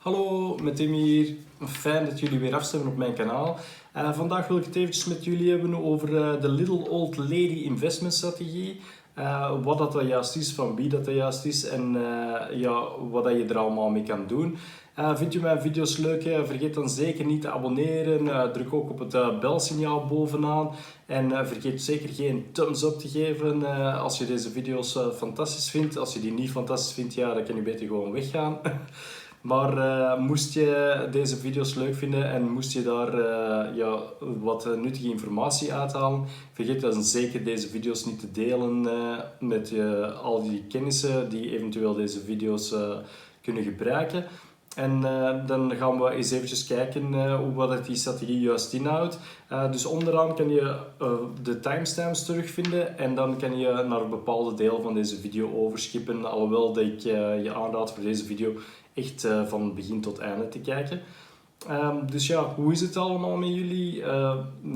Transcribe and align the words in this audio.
Hallo, 0.00 0.56
met 0.62 0.76
Tim 0.76 0.92
hier. 0.92 1.34
Fijn 1.66 2.04
dat 2.04 2.20
jullie 2.20 2.38
weer 2.38 2.54
afstemmen 2.54 2.88
op 2.88 2.96
mijn 2.96 3.14
kanaal. 3.14 3.58
Uh, 3.96 4.12
vandaag 4.12 4.48
wil 4.48 4.56
ik 4.56 4.64
het 4.64 4.76
eventjes 4.76 5.04
met 5.04 5.24
jullie 5.24 5.50
hebben 5.50 5.84
over 5.84 6.08
uh, 6.08 6.40
de 6.40 6.48
Little 6.48 6.88
Old 6.88 7.16
Lady 7.16 7.62
Investment 7.64 8.14
Strategie. 8.14 8.80
Uh, 9.18 9.52
wat 9.62 9.78
dat 9.78 10.06
juist 10.06 10.36
is, 10.36 10.52
van 10.52 10.76
wie 10.76 10.88
dat, 10.88 11.04
dat 11.04 11.14
juist 11.14 11.44
is 11.44 11.68
en 11.68 11.96
ja, 12.52 12.84
wat 13.10 13.24
dat 13.24 13.32
je 13.32 13.44
er 13.44 13.58
allemaal 13.58 13.88
mee 13.88 14.02
kan 14.02 14.26
doen. 14.26 14.56
vind 15.14 15.32
je 15.32 15.40
mijn 15.40 15.60
video's 15.60 15.96
leuk? 15.96 16.22
vergeet 16.22 16.74
dan 16.74 16.88
zeker 16.88 17.24
niet 17.24 17.40
te 17.40 17.50
abonneren. 17.50 18.52
druk 18.52 18.72
ook 18.72 18.90
op 18.90 18.98
het 18.98 19.40
belsignaal 19.40 20.06
bovenaan. 20.06 20.70
En 21.06 21.46
vergeet 21.46 21.82
zeker 21.82 22.08
geen 22.08 22.46
thumbs 22.52 22.82
up 22.82 22.98
te 22.98 23.08
geven 23.08 23.64
als 23.98 24.18
je 24.18 24.26
deze 24.26 24.50
video's 24.50 24.98
fantastisch 25.16 25.70
vindt. 25.70 25.96
Als 25.98 26.14
je 26.14 26.20
die 26.20 26.32
niet 26.32 26.50
fantastisch 26.50 26.92
vindt, 26.92 27.14
ja, 27.14 27.34
dan 27.34 27.44
kan 27.44 27.56
je 27.56 27.62
beter 27.62 27.86
gewoon 27.86 28.12
weggaan. 28.12 28.58
Maar 29.40 29.76
uh, 29.76 30.18
moest 30.18 30.54
je 30.54 31.08
deze 31.10 31.36
video's 31.36 31.74
leuk 31.74 31.94
vinden 31.94 32.30
en 32.30 32.50
moest 32.50 32.72
je 32.72 32.82
daar 32.82 33.14
uh, 33.14 33.76
ja, 33.76 33.98
wat 34.20 34.76
nuttige 34.76 35.08
informatie 35.08 35.72
uithalen, 35.72 36.24
vergeet 36.52 36.80
dan 36.80 37.02
zeker 37.02 37.44
deze 37.44 37.68
video's 37.68 38.04
niet 38.04 38.20
te 38.20 38.30
delen 38.32 38.84
uh, 38.84 39.18
met 39.38 39.74
al 40.22 40.42
die 40.42 40.64
kennissen 40.68 41.28
die 41.30 41.56
eventueel 41.56 41.94
deze 41.94 42.20
video's 42.20 42.74
kunnen 43.42 43.62
gebruiken. 43.62 44.24
En 44.80 45.00
dan 45.46 45.72
gaan 45.76 46.00
we 46.00 46.10
eens 46.10 46.30
eventjes 46.30 46.66
kijken 46.66 47.34
hoe 47.36 47.52
wat 47.52 47.86
die 47.86 47.96
strategie 47.96 48.40
juist 48.40 48.72
inhoudt. 48.72 49.18
dus 49.70 49.84
onderaan 49.84 50.34
kan 50.34 50.48
je 50.48 50.76
de 51.42 51.60
timestamps 51.60 52.24
terugvinden 52.24 52.98
en 52.98 53.14
dan 53.14 53.36
kan 53.36 53.58
je 53.58 53.84
naar 53.88 54.00
een 54.00 54.10
bepaalde 54.10 54.54
deel 54.54 54.80
van 54.82 54.94
deze 54.94 55.20
video 55.20 55.54
overskippen. 55.56 56.24
Alhoewel 56.24 56.72
dat 56.72 56.84
ik 56.84 57.00
je 57.00 57.52
aanraad 57.54 57.92
voor 57.92 58.02
deze 58.02 58.24
video 58.24 58.52
echt 58.94 59.28
van 59.46 59.74
begin 59.74 60.00
tot 60.00 60.18
einde 60.18 60.48
te 60.48 60.58
kijken. 60.58 61.00
Um, 61.70 62.10
dus 62.10 62.26
ja, 62.26 62.54
hoe 62.54 62.72
is 62.72 62.80
het 62.80 62.96
allemaal 62.96 63.36
met 63.36 63.54
jullie? 63.54 64.04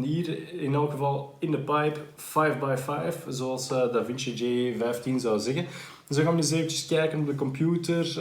Hier 0.03 0.53
in 0.53 0.75
elk 0.75 0.91
geval 0.91 1.37
in 1.39 1.51
de 1.51 1.59
pipe 1.59 2.01
5x5, 2.17 3.29
zoals 3.29 3.71
uh, 3.71 3.93
DaVinci 3.93 4.35
J15 4.35 5.15
zou 5.17 5.39
zeggen. 5.39 5.67
Dus 6.07 6.17
dan 6.17 6.25
gaan 6.27 6.37
eens 6.37 6.51
eventjes 6.51 6.87
kijken 6.87 7.19
op 7.19 7.27
de 7.27 7.35
computer 7.35 8.21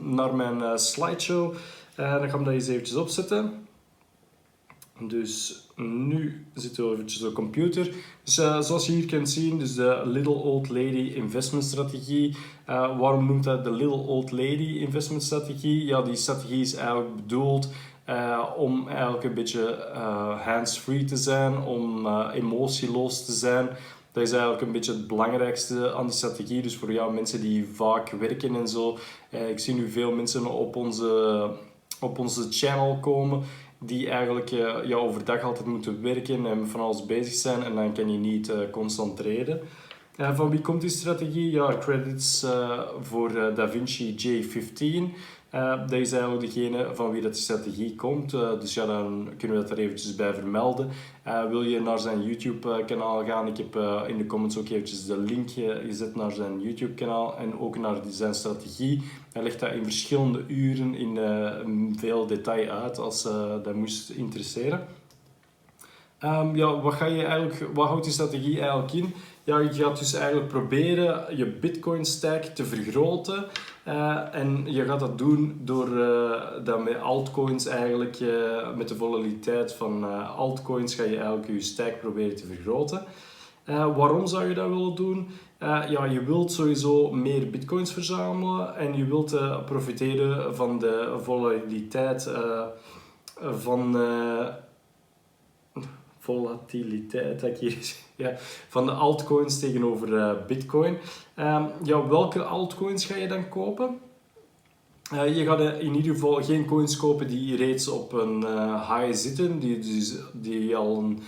naar 0.00 0.34
mijn 0.34 0.78
slideshow. 0.78 1.54
dan 1.96 2.30
gaan 2.30 2.38
we 2.38 2.44
dat 2.44 2.54
eens 2.54 2.68
eventjes 2.68 2.96
opzetten. 2.96 3.66
Dus 5.08 5.66
nu 5.76 6.46
zitten 6.54 6.88
we 6.88 6.92
eventjes 6.92 7.22
op 7.22 7.28
de 7.28 7.34
computer. 7.34 7.94
Dus 8.24 8.34
zoals 8.34 8.86
je 8.86 8.92
hier 8.92 9.06
kunt 9.06 9.30
zien, 9.30 9.58
dus 9.58 9.74
de 9.74 10.02
Little 10.04 10.32
Old 10.32 10.68
Lady 10.68 11.12
Investment 11.14 11.64
Strategie. 11.64 12.36
Waarom 12.66 13.26
noemt 13.26 13.44
dat 13.44 13.64
de 13.64 13.70
Little 13.70 13.96
Old 14.06 14.30
Lady 14.30 14.78
Investment 14.78 15.22
Strategie? 15.22 15.84
Ja, 15.84 16.02
die 16.02 16.16
strategie 16.16 16.60
is 16.60 16.74
eigenlijk 16.74 17.16
bedoeld 17.16 17.68
om 18.56 18.88
eigenlijk 18.88 19.24
een 19.24 19.34
beetje 19.34 19.88
hands-free 20.44 21.04
te 21.04 21.16
zijn, 21.16 21.58
om 21.58 22.06
emotieloos 22.30 23.24
te 23.24 23.32
zijn. 23.32 23.68
Dat 24.12 24.22
is 24.22 24.30
eigenlijk 24.32 24.62
een 24.62 24.72
beetje 24.72 24.92
het 24.92 25.06
belangrijkste 25.06 25.94
aan 25.94 26.06
die 26.06 26.14
strategie. 26.14 26.62
Dus 26.62 26.76
voor 26.76 26.92
jou 26.92 27.14
mensen 27.14 27.40
die 27.40 27.68
vaak 27.74 28.10
werken 28.10 28.56
en 28.56 28.68
zo. 28.68 28.98
ik 29.30 29.58
zie 29.58 29.74
nu 29.74 29.90
veel 29.90 30.12
mensen 30.12 30.46
op 30.46 30.76
onze, 30.76 31.50
op 32.00 32.18
onze 32.18 32.46
channel 32.50 32.98
komen 33.00 33.42
die 33.84 34.10
eigenlijk 34.10 34.50
uh, 34.50 34.74
ja, 34.84 34.96
overdag 34.96 35.42
altijd 35.42 35.66
moeten 35.66 36.02
werken 36.02 36.46
en 36.46 36.68
van 36.68 36.80
alles 36.80 37.06
bezig 37.06 37.34
zijn 37.34 37.62
en 37.62 37.74
dan 37.74 37.94
kan 37.94 38.12
je 38.12 38.18
niet 38.18 38.48
uh, 38.48 38.56
concentreren. 38.70 39.60
Uh, 40.16 40.36
van 40.36 40.50
wie 40.50 40.60
komt 40.60 40.80
die 40.80 40.90
strategie? 40.90 41.50
Ja, 41.50 41.76
credits 41.80 42.46
voor 43.00 43.54
DaVinci 43.54 44.14
J15. 44.18 44.84
Uh, 45.54 45.80
dat 45.80 45.92
is 45.92 46.12
eigenlijk 46.12 46.54
degene 46.54 46.94
van 46.94 47.10
wie 47.10 47.22
dat 47.22 47.36
strategie 47.36 47.94
komt. 47.94 48.30
Dus 48.30 48.74
ja, 48.74 48.86
dan 48.86 49.28
kunnen 49.38 49.56
we 49.56 49.62
dat 49.62 49.72
er 49.72 49.78
eventjes 49.78 50.14
bij 50.14 50.34
vermelden. 50.34 50.88
Wil 51.48 51.62
je 51.62 51.80
naar 51.80 51.98
zijn 51.98 52.22
YouTube 52.22 52.84
kanaal 52.86 53.24
gaan? 53.24 53.46
Ik 53.46 53.56
heb 53.56 53.76
in 54.08 54.18
de 54.18 54.26
comments 54.26 54.58
ook 54.58 54.68
eventjes 54.68 55.06
de 55.06 55.18
link 55.18 55.50
gezet 55.86 56.14
naar 56.14 56.32
zijn 56.32 56.60
YouTube 56.60 56.94
kanaal 56.94 57.36
en 57.38 57.58
ook 57.58 57.78
naar 57.78 57.96
zijn 58.08 58.34
strategie. 58.34 59.02
Hij 59.32 59.42
legt 59.42 59.60
dat 59.60 59.72
in 59.72 59.84
verschillende 59.84 60.44
uren 60.46 60.94
in 60.94 61.94
veel 61.98 62.26
detail 62.26 62.70
uit 62.70 62.98
als 62.98 63.22
dat 63.62 63.74
moest 63.74 64.10
interesseren. 64.10 64.86
Um, 66.24 66.56
ja, 66.56 66.80
wat, 66.80 66.94
ga 66.94 67.04
je 67.04 67.24
eigenlijk, 67.24 67.74
wat 67.74 67.88
houdt 67.88 68.04
die 68.04 68.12
strategie 68.12 68.60
eigenlijk 68.60 68.92
in? 68.92 69.14
Ja, 69.44 69.58
je 69.58 69.72
gaat 69.72 69.98
dus 69.98 70.14
eigenlijk 70.14 70.48
proberen 70.48 71.36
je 71.36 71.46
Bitcoin 71.46 72.04
stack 72.04 72.44
te 72.44 72.64
vergroten. 72.64 73.44
Uh, 73.88 74.34
en 74.34 74.72
je 74.72 74.84
gaat 74.84 75.00
dat 75.00 75.18
doen 75.18 75.60
door 75.64 75.88
uh, 75.88 76.42
dat 76.64 76.84
met 76.84 77.00
altcoins 77.00 77.66
eigenlijk, 77.66 78.20
uh, 78.20 78.74
met 78.76 78.88
de 78.88 78.96
volatiliteit 78.96 79.72
van 79.72 80.26
altcoins, 80.36 80.94
ga 80.94 81.02
je 81.02 81.16
eigenlijk 81.16 81.46
je 81.46 81.60
stack 81.60 82.00
proberen 82.00 82.36
te 82.36 82.46
vergroten. 82.46 83.04
waarom 83.96 84.26
zou 84.26 84.48
je 84.48 84.54
dat 84.54 84.68
willen 84.68 84.94
doen? 84.94 85.28
ja, 85.88 86.04
je 86.04 86.24
wilt 86.24 86.52
sowieso 86.52 87.12
meer 87.12 87.50
bitcoins 87.50 87.92
verzamelen 87.92 88.76
en 88.76 88.96
je 88.96 89.04
wilt 89.04 89.64
profiteren 89.64 90.56
van 90.56 90.78
de 90.78 91.14
volatiliteit 91.22 92.30
van 93.40 93.96
volatiliteit, 96.22 97.40
dat 97.40 97.50
ik 97.50 97.56
hier 97.56 97.94
ja, 98.16 98.34
van 98.68 98.86
de 98.86 98.92
altcoins 98.92 99.58
tegenover 99.58 100.08
uh, 100.08 100.32
bitcoin. 100.46 100.98
Um, 101.36 101.68
ja, 101.82 102.08
welke 102.08 102.42
altcoins 102.42 103.04
ga 103.04 103.16
je 103.16 103.28
dan 103.28 103.48
kopen? 103.48 103.98
Uh, 105.12 105.36
je 105.36 105.44
gaat 105.44 105.80
in 105.80 105.94
ieder 105.94 106.14
geval 106.14 106.42
geen 106.42 106.66
coins 106.66 106.96
kopen 106.96 107.28
die 107.28 107.56
reeds 107.56 107.88
op 107.88 108.12
een 108.12 108.44
high 108.88 109.12
zitten, 109.12 109.58
die, 109.58 109.78
dus, 109.78 110.14
die 110.32 110.76
al 110.76 110.98
een, 110.98 111.22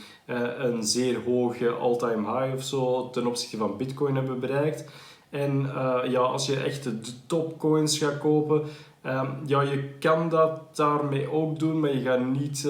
een 0.59 0.85
zeer 0.85 1.23
hoge 1.25 1.69
all-time 1.69 2.41
high 2.41 2.55
of 2.55 2.63
zo 2.63 3.11
ten 3.11 3.27
opzichte 3.27 3.57
van 3.57 3.77
bitcoin 3.77 4.15
hebben 4.15 4.41
bereikt. 4.41 4.85
En 5.31 5.71
ja, 6.09 6.21
als 6.21 6.47
je 6.47 6.57
echt 6.57 6.85
de 6.85 7.27
topcoins 7.27 7.99
gaat 7.99 8.19
kopen, 8.19 8.63
um, 9.07 9.39
ja, 9.47 9.63
je 9.63 9.89
kan 9.99 10.29
dat 10.29 10.77
daarmee 10.77 11.33
ook 11.33 11.59
doen, 11.59 11.81
maar 11.81 11.95
je 11.95 12.01
gaat 12.01 12.25
niet 12.25 12.69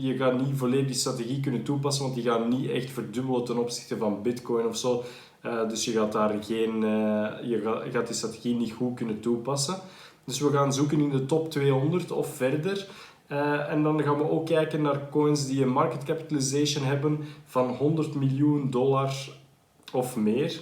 je 0.00 0.16
gaat 0.16 0.40
niet 0.40 0.56
volledig 0.56 0.86
die 0.86 0.94
strategie 0.94 1.40
kunnen 1.40 1.62
toepassen, 1.62 2.02
want 2.02 2.14
die 2.14 2.24
gaat 2.24 2.48
niet 2.48 2.70
echt 2.70 2.90
verdubbelen 2.90 3.44
ten 3.44 3.58
opzichte 3.58 3.96
van 3.96 4.22
Bitcoin 4.22 4.66
of 4.66 4.76
zo. 4.76 5.02
Uh, 5.46 5.68
dus 5.68 5.84
je 5.84 5.92
gaat 5.92 6.12
daar 6.12 6.42
geen, 6.44 6.74
uh, 6.74 7.50
je, 7.50 7.88
gaat, 7.92 8.06
die 8.06 8.16
strategie 8.16 8.54
niet 8.54 8.72
goed 8.72 8.94
kunnen 8.94 9.20
toepassen. 9.20 9.76
Dus 10.24 10.40
we 10.40 10.50
gaan 10.50 10.72
zoeken 10.72 11.00
in 11.00 11.10
de 11.10 11.26
top 11.26 11.50
200 11.50 12.10
of 12.10 12.34
verder. 12.34 12.88
Uh, 13.28 13.70
en 13.72 13.82
dan 13.82 14.02
gaan 14.02 14.16
we 14.16 14.30
ook 14.30 14.46
kijken 14.46 14.82
naar 14.82 15.08
coins 15.10 15.46
die 15.46 15.62
een 15.62 15.72
market 15.72 16.04
capitalization 16.04 16.84
hebben 16.84 17.18
van 17.44 17.68
100 17.68 18.14
miljoen 18.14 18.70
dollar 18.70 19.14
of 19.92 20.16
meer. 20.16 20.60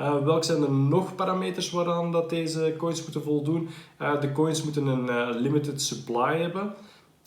Uh, 0.00 0.24
welke 0.24 0.46
zijn 0.46 0.62
er 0.62 0.70
nog 0.70 1.14
parameters 1.14 1.70
waaraan 1.70 2.12
dat 2.12 2.30
deze 2.30 2.74
coins 2.78 3.02
moeten 3.02 3.22
voldoen? 3.22 3.68
De 4.20 4.32
coins 4.32 4.62
moeten 4.62 4.86
een 4.86 5.30
limited 5.40 5.82
supply 5.82 6.40
hebben. 6.40 6.74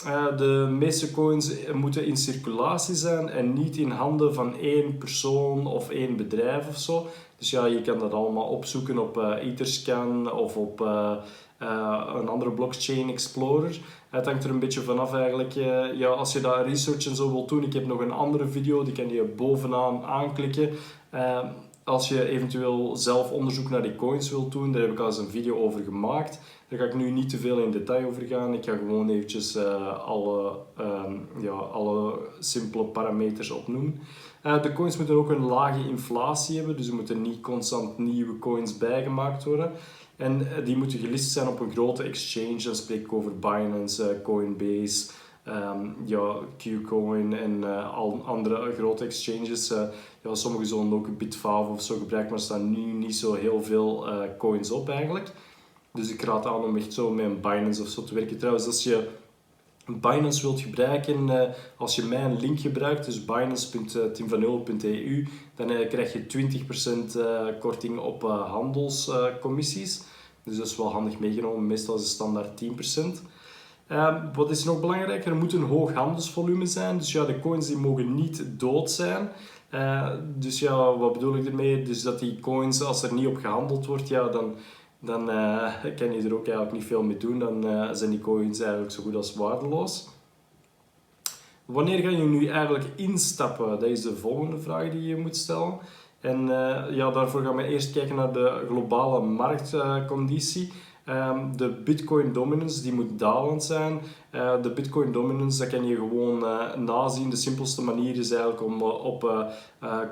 Uh, 0.05 0.37
de 0.37 0.67
meeste 0.77 1.11
coins 1.11 1.51
moeten 1.73 2.05
in 2.05 2.17
circulatie 2.17 2.95
zijn 2.95 3.29
en 3.29 3.53
niet 3.53 3.77
in 3.77 3.89
handen 3.89 4.33
van 4.33 4.57
één 4.57 4.97
persoon 4.97 5.67
of 5.67 5.89
één 5.89 6.15
bedrijf 6.15 6.67
of 6.67 6.77
zo. 6.77 7.07
Dus 7.37 7.49
ja, 7.49 7.65
je 7.65 7.81
kan 7.81 7.99
dat 7.99 8.13
allemaal 8.13 8.47
opzoeken 8.47 8.97
op 8.97 9.17
uh, 9.17 9.33
Etherscan 9.41 10.31
of 10.31 10.57
op 10.57 10.81
uh, 10.81 11.11
een 12.15 12.27
andere 12.27 12.51
blockchain 12.51 13.09
explorer. 13.09 13.79
Het 14.09 14.25
hangt 14.25 14.43
er 14.43 14.49
een 14.49 14.59
beetje 14.59 14.81
vanaf 14.81 15.13
eigenlijk. 15.13 15.53
ja, 15.97 16.07
als 16.07 16.33
je 16.33 16.41
daar 16.41 16.67
research 16.67 17.05
en 17.05 17.15
zo 17.15 17.31
wilt 17.31 17.49
doen, 17.49 17.63
ik 17.63 17.73
heb 17.73 17.87
nog 17.87 17.99
een 17.99 18.11
andere 18.11 18.47
video, 18.47 18.83
die 18.83 18.93
kan 18.93 19.09
je 19.09 19.33
bovenaan 19.35 20.03
aanklikken. 20.03 20.69
als 21.83 22.07
je 22.07 22.27
eventueel 22.27 22.95
zelf 22.95 23.31
onderzoek 23.31 23.69
naar 23.69 23.81
die 23.81 23.95
coins 23.95 24.29
wilt 24.29 24.51
doen, 24.51 24.71
daar 24.71 24.81
heb 24.81 24.91
ik 24.91 24.99
al 24.99 25.05
eens 25.05 25.17
een 25.17 25.29
video 25.29 25.57
over 25.57 25.83
gemaakt. 25.83 26.39
Daar 26.67 26.79
ga 26.79 26.85
ik 26.85 26.95
nu 26.95 27.11
niet 27.11 27.29
te 27.29 27.37
veel 27.37 27.59
in 27.59 27.71
detail 27.71 28.07
over 28.07 28.23
gaan. 28.23 28.53
Ik 28.53 28.63
ga 28.63 28.75
gewoon 28.75 29.09
eventjes 29.09 29.55
uh, 29.55 29.99
alle, 30.05 30.57
uh, 30.79 31.03
ja, 31.41 31.51
alle 31.51 32.19
simpele 32.39 32.83
parameters 32.83 33.49
opnoemen. 33.51 33.99
Uh, 34.45 34.61
de 34.61 34.73
coins 34.73 34.97
moeten 34.97 35.15
ook 35.15 35.29
een 35.29 35.45
lage 35.45 35.87
inflatie 35.89 36.57
hebben, 36.57 36.77
dus 36.77 36.87
er 36.87 36.95
moeten 36.95 37.21
niet 37.21 37.41
constant 37.41 37.97
nieuwe 37.97 38.39
coins 38.39 38.77
bijgemaakt 38.77 39.43
worden. 39.43 39.71
En 40.15 40.55
eh, 40.55 40.65
die 40.65 40.77
moeten 40.77 40.99
gelist 40.99 41.31
zijn 41.31 41.47
op 41.47 41.59
een 41.59 41.71
grote 41.71 42.03
exchange. 42.03 42.63
Dan 42.63 42.75
spreek 42.75 43.01
ik 43.01 43.13
over 43.13 43.39
Binance, 43.39 44.19
Coinbase, 44.23 45.11
um, 45.47 45.95
ja, 46.05 46.35
Qcoin 46.57 47.33
en 47.33 47.63
al 47.93 48.21
andere 48.25 48.73
grote 48.73 49.05
exchanges. 49.05 49.73
ja, 50.23 50.35
sommige 50.35 50.65
zullen 50.65 50.93
ook 50.93 51.17
Bitfavo 51.17 51.71
of 51.71 51.81
zo 51.81 51.97
gebruiken, 51.97 52.31
maar 52.31 52.39
er 52.39 52.45
staan 52.45 52.71
nu 52.71 52.91
niet 52.91 53.15
zo 53.15 53.33
heel 53.33 53.63
veel 53.63 54.07
coins 54.37 54.71
op 54.71 54.89
eigenlijk. 54.89 55.31
Dus 55.95 56.09
ik 56.09 56.21
raad 56.21 56.45
aan 56.45 56.63
om 56.63 56.77
echt 56.77 56.93
zo 56.93 57.11
met 57.11 57.25
een 57.25 57.41
Binance 57.41 57.81
of 57.81 57.87
zo 57.87 58.03
te 58.03 58.13
werken. 58.13 58.37
Trouwens, 58.37 58.65
als 58.65 58.83
je 58.83 59.07
Binance 59.85 60.41
wilt 60.41 60.59
gebruiken, 60.59 61.27
uh, 61.27 61.41
als 61.77 61.95
je 61.95 62.03
mijn 62.03 62.39
link 62.39 62.59
gebruikt, 62.59 63.05
dus 63.05 63.25
binance.timvanul.eu, 63.25 65.27
dan 65.55 65.71
uh, 65.71 65.89
krijg 65.89 66.13
je 66.13 66.25
20% 67.13 67.17
uh, 67.17 67.45
korting 67.59 67.99
op 67.99 68.21
handelscommissies. 68.21 70.01
Dus 70.43 70.57
dat 70.57 70.65
is 70.65 70.77
wel 70.77 70.91
handig 70.91 71.19
meegenomen. 71.19 71.67
Meestal 71.67 71.95
is 71.95 72.01
het 72.01 72.11
standaard 72.11 72.63
10%. 72.63 72.67
Uh, 73.91 74.15
wat 74.33 74.49
is 74.49 74.63
nog 74.63 74.79
belangrijker? 74.79 75.31
Er 75.31 75.37
moet 75.37 75.53
een 75.53 75.63
hoog 75.63 75.93
handelsvolume 75.93 76.65
zijn. 76.65 76.97
Dus 76.97 77.11
ja, 77.11 77.25
de 77.25 77.39
coins 77.39 77.67
die 77.67 77.77
mogen 77.77 78.15
niet 78.15 78.43
dood 78.47 78.91
zijn. 78.91 79.29
Uh, 79.73 80.11
dus 80.35 80.59
ja, 80.59 80.97
wat 80.97 81.13
bedoel 81.13 81.35
ik 81.35 81.45
ermee? 81.45 81.83
Dus 81.83 82.01
dat 82.01 82.19
die 82.19 82.39
coins, 82.39 82.81
als 82.81 83.03
er 83.03 83.13
niet 83.13 83.27
op 83.27 83.37
gehandeld 83.37 83.85
wordt, 83.85 84.07
ja, 84.07 84.27
dan, 84.27 84.55
dan 84.99 85.29
uh, 85.29 85.73
kan 85.95 86.13
je 86.13 86.21
er 86.21 86.33
ook 86.33 86.45
eigenlijk 86.45 86.71
niet 86.71 86.85
veel 86.85 87.03
mee 87.03 87.17
doen. 87.17 87.39
Dan 87.39 87.65
uh, 87.65 87.89
zijn 87.91 88.09
die 88.09 88.19
coins 88.19 88.59
eigenlijk 88.59 88.91
zo 88.91 89.03
goed 89.03 89.15
als 89.15 89.35
waardeloos. 89.35 90.07
Wanneer 91.65 91.99
ga 91.99 92.09
je 92.09 92.23
nu 92.23 92.47
eigenlijk 92.47 92.85
instappen? 92.95 93.69
Dat 93.69 93.83
is 93.83 94.01
de 94.01 94.15
volgende 94.15 94.57
vraag 94.57 94.91
die 94.91 95.07
je 95.07 95.17
moet 95.17 95.35
stellen. 95.35 95.77
En 96.19 96.47
ja, 96.91 97.11
daarvoor 97.11 97.41
gaan 97.41 97.55
we 97.55 97.63
eerst 97.63 97.91
kijken 97.91 98.15
naar 98.15 98.33
de 98.33 98.65
globale 98.67 99.21
marktconditie. 99.21 100.71
Um, 101.09 101.57
de 101.57 101.69
Bitcoin 101.69 102.33
dominance 102.33 102.81
die 102.81 102.93
moet 102.93 103.19
dalend 103.19 103.63
zijn. 103.63 104.01
Uh, 104.31 104.61
de 104.61 104.71
Bitcoin 104.71 105.11
dominance 105.11 105.59
dat 105.59 105.67
kan 105.69 105.87
je 105.87 105.95
gewoon 105.95 106.43
uh, 106.43 106.75
nazien. 106.75 107.29
De 107.29 107.35
simpelste 107.35 107.81
manier 107.81 108.17
is 108.17 108.31
eigenlijk 108.31 108.63
om 108.63 108.81
uh, 108.81 109.05
op 109.05 109.45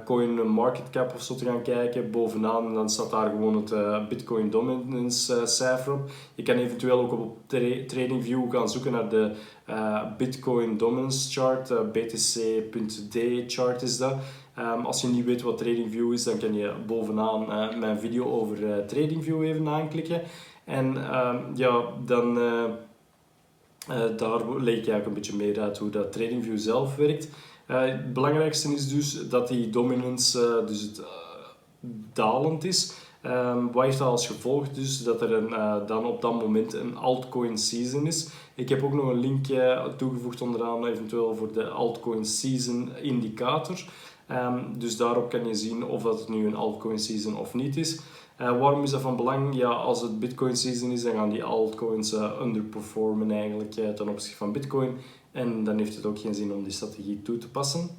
Coin 0.05 0.47
Market 0.47 0.89
Cap 0.89 1.13
of 1.15 1.21
zo 1.21 1.35
te 1.35 1.45
gaan 1.45 1.61
kijken. 1.61 2.11
Bovenaan 2.11 2.65
en 2.65 2.73
dan 2.73 2.89
staat 2.89 3.11
daar 3.11 3.29
gewoon 3.29 3.55
het 3.55 4.09
Bitcoin 4.09 4.49
dominance 4.49 5.45
cijfer 5.45 5.93
op. 5.93 6.09
Je 6.35 6.43
kan 6.43 6.55
eventueel 6.55 6.99
ook 6.99 7.11
op 7.11 7.37
tra 7.45 7.85
TradingView 7.87 8.51
gaan 8.51 8.69
zoeken 8.69 8.91
naar 8.91 9.09
de 9.09 9.31
Bitcoin 10.17 10.77
dominance 10.77 11.31
chart. 11.39 11.91
BTC.d 11.91 13.17
chart 13.47 13.81
is 13.81 13.97
dat. 13.97 14.15
Um, 14.59 14.85
als 14.85 15.01
je 15.01 15.07
niet 15.07 15.25
weet 15.25 15.41
wat 15.41 15.57
TradingView 15.57 16.13
is, 16.13 16.23
dan 16.23 16.37
kan 16.37 16.53
je 16.53 16.73
bovenaan 16.87 17.45
mijn 17.79 17.99
video 17.99 18.25
over 18.25 18.85
TradingView 18.85 19.43
even 19.43 19.67
aanklikken. 19.67 20.21
En 20.65 20.95
uh, 20.95 21.35
ja, 21.55 21.83
dan 22.05 22.37
uh, 22.37 22.63
uh, 23.89 24.17
daar 24.17 24.45
leg 24.59 24.75
ik 24.75 24.87
eigenlijk 24.87 25.05
een 25.05 25.13
beetje 25.13 25.35
meer 25.35 25.59
uit 25.59 25.77
hoe 25.77 25.89
dat 25.89 26.11
TradingView 26.11 26.57
zelf 26.57 26.95
werkt. 26.95 27.29
Uh, 27.67 27.81
het 27.81 28.13
belangrijkste 28.13 28.73
is 28.73 28.87
dus 28.87 29.29
dat 29.29 29.47
die 29.47 29.69
dominance 29.69 30.63
dus 30.65 30.81
het, 30.81 31.01
dalend 32.13 32.63
is. 32.63 32.93
Um, 33.25 33.71
wat 33.71 33.83
heeft 33.83 33.97
dat 33.97 34.07
als 34.07 34.27
gevolg? 34.27 34.69
Dus 34.69 35.03
dat 35.03 35.21
er 35.21 35.33
een, 35.33 35.85
dan 35.87 36.05
op 36.05 36.21
dat 36.21 36.33
moment 36.33 36.73
een 36.73 36.97
altcoin 36.97 37.57
season 37.57 38.07
is. 38.07 38.29
Ik 38.55 38.69
heb 38.69 38.83
ook 38.83 38.93
nog 38.93 39.07
een 39.09 39.19
linkje 39.19 39.93
toegevoegd 39.97 40.41
onderaan 40.41 40.85
eventueel 40.85 41.35
voor 41.35 41.53
de 41.53 41.67
altcoin 41.67 42.25
season 42.25 42.89
indicator. 43.01 43.85
Um, 44.31 44.79
dus 44.79 44.97
daarop 44.97 45.29
kan 45.29 45.47
je 45.47 45.53
zien 45.53 45.85
of 45.85 46.03
dat 46.03 46.29
nu 46.29 46.47
een 46.47 46.55
altcoin 46.55 46.99
season 46.99 47.37
of 47.37 47.53
niet 47.53 47.77
is. 47.77 47.99
Uh, 48.41 48.59
waarom 48.59 48.83
is 48.83 48.91
dat 48.91 49.01
van 49.01 49.15
belang? 49.15 49.55
Ja, 49.55 49.69
als 49.69 50.01
het 50.01 50.19
Bitcoin 50.19 50.55
season 50.55 50.91
is, 50.91 51.03
dan 51.03 51.13
gaan 51.13 51.29
die 51.29 51.43
altcoins 51.43 52.13
uh, 52.13 52.31
underperformen 52.41 53.31
eigenlijk 53.31 53.71
ten 53.71 54.09
opzichte 54.09 54.37
van 54.37 54.51
Bitcoin. 54.51 54.97
En 55.31 55.63
dan 55.63 55.77
heeft 55.77 55.95
het 55.95 56.05
ook 56.05 56.19
geen 56.19 56.35
zin 56.35 56.53
om 56.53 56.63
die 56.63 56.71
strategie 56.71 57.21
toe 57.21 57.37
te 57.37 57.49
passen. 57.49 57.89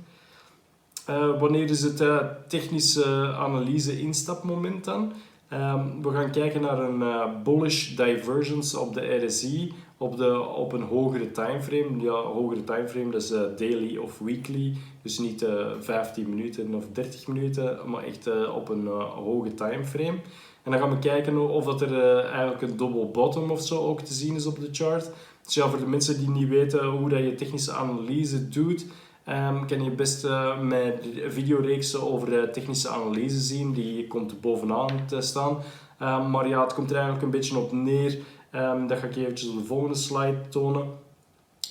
Wanneer 1.38 1.70
is 1.70 1.82
het 1.82 2.02
technische 2.48 3.34
analyse 3.38 4.00
instapmoment 4.00 4.84
dan? 4.84 5.12
Um, 5.52 6.02
we 6.02 6.10
gaan 6.10 6.30
kijken 6.30 6.60
naar 6.60 6.78
een 6.78 7.42
bullish 7.42 7.94
divergence 7.96 8.78
op 8.80 8.94
de 8.94 9.24
RSI 9.24 9.72
op, 9.96 10.16
de, 10.16 10.40
op 10.40 10.72
een 10.72 10.82
hogere 10.82 11.30
timeframe. 11.30 12.00
Ja, 12.00 12.12
hogere 12.12 12.64
timeframe, 12.64 13.10
dat 13.10 13.22
is 13.22 13.28
daily 13.56 13.96
of 13.96 14.18
weekly. 14.18 14.76
Dus 15.02 15.18
niet 15.18 15.42
uh, 15.42 15.60
eh, 15.60 15.66
15 15.80 16.28
minuten 16.28 16.74
of 16.74 16.84
30 16.92 17.26
minuten, 17.26 17.78
maar 17.86 18.04
echt 18.04 18.48
op 18.48 18.68
een 18.68 18.86
hoge 18.86 19.54
timeframe. 19.54 20.18
En 20.62 20.70
dan 20.70 20.80
gaan 20.80 20.90
we 20.90 20.98
kijken 20.98 21.50
of 21.50 21.64
dat 21.64 21.80
er 21.80 22.18
eigenlijk 22.18 22.62
een 22.62 22.76
double 22.76 23.06
bottom 23.06 23.50
of 23.50 23.62
zo 23.62 23.78
ook 23.78 24.00
te 24.00 24.14
zien 24.14 24.34
is 24.34 24.46
op 24.46 24.60
de 24.60 24.68
chart. 24.72 25.10
Dus 25.44 25.54
ja, 25.54 25.68
voor 25.68 25.78
de 25.78 25.86
mensen 25.86 26.18
die 26.18 26.30
niet 26.30 26.48
weten 26.48 26.86
hoe 26.86 27.08
dat 27.08 27.18
je 27.18 27.34
technische 27.34 27.72
analyse 27.72 28.48
doet, 28.48 28.86
um, 29.28 29.66
kan 29.66 29.84
je 29.84 29.90
best 29.90 30.26
mijn 30.60 30.92
videoreeksen 31.28 32.12
over 32.12 32.50
technische 32.50 32.88
analyse 32.88 33.38
zien. 33.38 33.72
Die 33.72 34.06
komt 34.06 34.40
bovenaan 34.40 35.06
te 35.06 35.20
staan. 35.20 35.58
Um, 36.02 36.30
maar 36.30 36.48
ja, 36.48 36.62
het 36.62 36.74
komt 36.74 36.90
er 36.90 36.96
eigenlijk 36.96 37.24
een 37.24 37.30
beetje 37.30 37.58
op 37.58 37.72
neer 37.72 38.18
Um, 38.54 38.86
dat 38.86 38.98
ga 38.98 39.06
ik 39.06 39.16
eventjes 39.16 39.50
op 39.50 39.58
de 39.58 39.64
volgende 39.64 39.96
slide 39.96 40.48
tonen. 40.48 40.88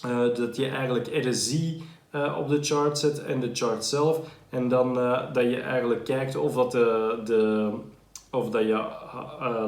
Uh, 0.05 0.35
dat 0.35 0.55
je 0.55 0.67
eigenlijk 0.67 1.25
RSI 1.27 1.83
uh, 2.11 2.23
eh, 2.23 2.37
op 2.37 2.49
de 2.49 2.63
chart 2.63 2.97
zet 2.97 3.23
en 3.23 3.39
de 3.39 3.49
chart 3.53 3.85
zelf. 3.85 4.19
En 4.49 4.67
dan 4.67 4.97
uh, 4.97 5.33
dat 5.33 5.43
je 5.43 5.61
eigenlijk 5.61 6.03
kijkt 6.03 6.35
of, 6.35 6.53
dat, 6.53 6.71
de, 6.71 7.21
de, 7.25 7.71
of 8.31 8.49
dat 8.49 8.61
je 8.61 8.85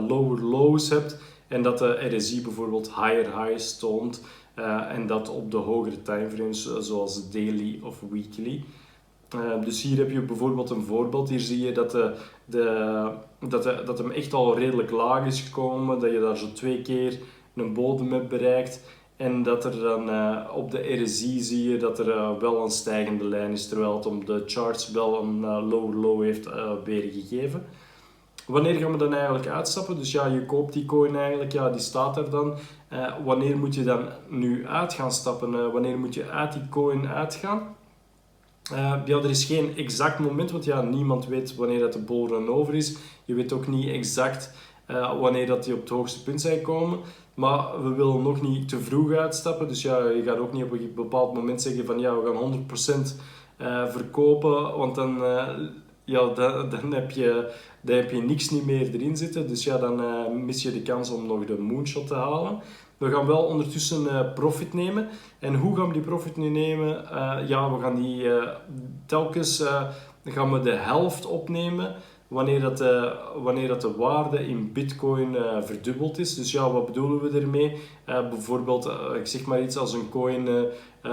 lower 0.07 0.41
lows 0.41 0.89
hebt. 0.89 1.17
En 1.47 1.61
dat 1.61 1.77
de 1.77 2.15
RSI 2.15 2.41
bijvoorbeeld 2.41 2.87
higher 2.87 3.43
highs 3.43 3.79
toont. 3.79 4.21
En 4.89 5.07
dat 5.07 5.29
op 5.29 5.51
de 5.51 5.57
hogere 5.57 6.01
timeframes 6.01 6.77
zoals 6.79 7.31
daily 7.31 7.79
of 7.83 8.01
weekly. 8.09 8.63
Uh, 9.35 9.63
dus 9.63 9.81
hier 9.81 9.97
heb 9.97 10.11
je 10.11 10.21
bijvoorbeeld 10.21 10.69
een 10.69 10.83
voorbeeld. 10.83 11.29
Hier 11.29 11.39
zie 11.39 11.65
je 11.65 11.71
dat, 11.71 11.91
de, 11.91 12.13
de, 12.45 13.11
dat, 13.47 13.63
de, 13.63 13.81
dat 13.85 13.97
hem 13.97 14.11
echt 14.11 14.33
al 14.33 14.57
redelijk 14.57 14.91
laag 14.91 15.25
is 15.25 15.41
gekomen. 15.41 15.99
Dat 15.99 16.11
je 16.11 16.19
daar 16.19 16.37
zo 16.37 16.51
twee 16.53 16.81
keer 16.81 17.19
een 17.55 17.73
bodem 17.73 18.13
hebt 18.13 18.29
bereikt. 18.29 18.81
En 19.15 19.43
dat 19.43 19.65
er 19.65 19.79
dan 19.79 20.09
op 20.49 20.71
de 20.71 21.01
RSI 21.01 21.39
zie 21.39 21.69
je 21.69 21.77
dat 21.77 21.99
er 21.99 22.39
wel 22.39 22.63
een 22.63 22.71
stijgende 22.71 23.23
lijn 23.23 23.51
is. 23.51 23.67
Terwijl 23.67 23.95
het 23.95 24.05
op 24.05 24.25
de 24.25 24.43
charts 24.45 24.91
wel 24.91 25.21
een 25.21 25.39
low 25.45 26.01
low 26.01 26.23
heeft 26.23 26.49
weergegeven. 26.83 27.65
Wanneer 28.47 28.75
gaan 28.75 28.91
we 28.91 28.97
dan 28.97 29.13
eigenlijk 29.13 29.47
uitstappen? 29.47 29.97
Dus 29.97 30.11
ja, 30.11 30.25
je 30.25 30.45
koopt 30.45 30.73
die 30.73 30.85
coin 30.85 31.15
eigenlijk, 31.15 31.51
ja, 31.51 31.69
die 31.69 31.81
staat 31.81 32.17
er 32.17 32.29
dan. 32.29 32.53
wanneer 33.23 33.57
moet 33.57 33.75
je 33.75 33.83
dan 33.83 34.05
nu 34.27 34.67
uit 34.67 34.93
gaan 34.93 35.11
stappen? 35.11 35.71
wanneer 35.71 35.97
moet 35.97 36.13
je 36.13 36.29
uit 36.29 36.53
die 36.53 36.69
coin 36.69 37.07
uitgaan? 37.07 37.75
Uh, 38.71 38.95
ja, 39.05 39.17
er 39.17 39.29
is 39.29 39.45
geen 39.45 39.77
exact 39.77 40.19
moment, 40.19 40.51
want 40.51 40.65
ja, 40.65 40.81
niemand 40.81 41.27
weet 41.27 41.55
wanneer 41.55 41.79
dat 41.79 41.93
de 41.93 41.99
bullrun 41.99 42.49
over 42.49 42.73
is. 42.73 42.95
Je 43.25 43.33
weet 43.33 43.53
ook 43.53 43.67
niet 43.67 43.89
exact 43.89 44.51
wanneer 45.19 45.45
dat 45.45 45.63
die 45.63 45.73
op 45.73 45.79
het 45.79 45.89
hoogste 45.89 46.23
punt 46.23 46.41
zijn 46.41 46.61
komen. 46.61 46.99
Maar 47.35 47.83
we 47.83 47.89
willen 47.89 48.21
nog 48.21 48.41
niet 48.41 48.69
te 48.69 48.79
vroeg 48.79 49.13
uitstappen. 49.13 49.67
Dus 49.67 49.81
ja, 49.81 50.09
je 50.09 50.23
gaat 50.23 50.37
ook 50.37 50.53
niet 50.53 50.63
op 50.63 50.71
een 50.71 50.91
bepaald 50.95 51.33
moment 51.33 51.61
zeggen 51.61 51.85
van 51.85 51.99
ja, 51.99 52.15
we 52.15 52.33
gaan 52.33 52.65
100% 52.97 53.01
uh, 53.57 53.81
eh, 53.81 53.89
verkopen. 53.91 54.77
Want 54.77 54.95
dan, 54.95 55.23
ja, 56.05 56.27
dan, 56.33 56.69
dan, 56.69 56.93
heb 56.93 57.11
je, 57.11 57.53
dan 57.81 57.95
heb 57.95 58.11
je 58.11 58.21
niks 58.21 58.49
niet 58.49 58.65
meer 58.65 58.93
erin 58.93 59.17
zitten. 59.17 59.47
Dus 59.47 59.63
ja, 59.63 59.77
dan 59.77 60.45
mis 60.45 60.63
je 60.63 60.71
de 60.71 60.81
kans 60.81 61.09
om 61.09 61.25
nog 61.25 61.45
de 61.45 61.57
moonshot 61.57 62.07
te 62.07 62.15
halen. 62.15 62.59
We 62.97 63.11
gaan 63.11 63.25
wel 63.25 63.43
ondertussen 63.43 64.03
uh, 64.03 64.33
profit 64.33 64.73
nemen. 64.73 65.07
En 65.39 65.55
hoe 65.55 65.75
gaan 65.75 65.87
we 65.87 65.93
die 65.93 66.01
profit 66.01 66.37
nu 66.37 66.49
nemen? 66.49 67.03
Uh, 67.11 67.37
ja, 67.47 67.73
we 67.73 67.81
gaan 67.81 67.95
die 67.95 68.29
telkens 69.05 69.63
gaan 70.31 70.51
we 70.51 70.59
de 70.59 70.75
helft 70.75 71.25
opnemen 71.25 71.95
wanneer 72.27 72.61
dat 72.61 72.77
de, 72.77 73.15
wanneer 73.43 73.67
dat 73.67 73.81
de 73.81 73.95
waarde 73.95 74.47
in 74.47 74.71
bitcoin 74.73 75.35
verdubbeld 75.61 76.19
is. 76.19 76.35
Dus 76.35 76.51
ja, 76.51 76.71
wat 76.71 76.85
bedoelen 76.85 77.21
we 77.21 77.39
ermee? 77.39 77.77
bijvoorbeeld, 78.05 78.89
ik 79.15 79.27
zeg 79.27 79.45
maar 79.45 79.61
iets 79.61 79.77
als 79.77 79.93
een 79.93 80.09
coin 80.09 80.47
0,0001 80.47 81.09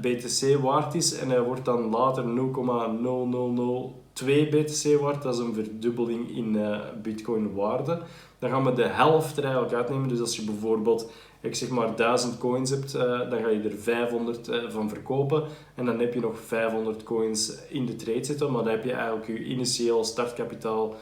BTC 0.00 0.58
waard 0.62 0.94
is 0.94 1.18
en 1.18 1.28
hij 1.28 1.42
wordt 1.42 1.64
dan 1.64 1.90
later 1.90 2.24
0,000 2.24 4.04
2 4.12 4.46
BTC 4.46 5.00
waard, 5.00 5.22
dat 5.22 5.34
is 5.34 5.40
een 5.40 5.54
verdubbeling 5.54 6.36
in 6.36 6.58
bitcoin 7.02 7.54
waarde. 7.54 7.98
Dan 8.38 8.50
gaan 8.50 8.64
we 8.64 8.72
de 8.72 8.86
helft 8.86 9.36
er 9.36 9.44
eigenlijk 9.44 9.74
uitnemen. 9.74 10.08
Dus 10.08 10.20
als 10.20 10.36
je 10.36 10.44
bijvoorbeeld, 10.44 11.10
ik 11.46 11.54
zeg 11.54 11.68
maar 11.68 11.96
1000 11.96 12.38
coins 12.38 12.70
hebt, 12.70 12.94
uh, 12.94 13.02
dan 13.02 13.38
ga 13.38 13.48
je 13.48 13.62
er 13.62 13.78
500 13.78 14.48
uh, 14.48 14.64
eh, 14.64 14.70
van 14.70 14.88
verkopen. 14.88 15.44
En 15.74 15.84
dan 15.84 15.98
heb 16.00 16.14
je 16.14 16.20
nog 16.20 16.38
500 16.40 17.02
coins 17.02 17.52
in 17.68 17.86
de 17.86 17.96
trade 17.96 18.24
zitten, 18.24 18.52
maar 18.52 18.62
dan 18.62 18.72
heb 18.72 18.84
je 18.84 18.92
eigenlijk 18.92 19.26
je 19.26 19.44
initieel 19.44 20.04
startkapitaal 20.04 20.94